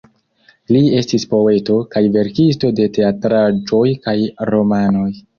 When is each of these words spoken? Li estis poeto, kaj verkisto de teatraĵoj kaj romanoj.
Li 0.75 0.79
estis 0.99 1.25
poeto, 1.33 1.75
kaj 1.95 2.01
verkisto 2.15 2.71
de 2.79 2.87
teatraĵoj 2.95 3.83
kaj 4.07 4.15
romanoj. 4.51 5.11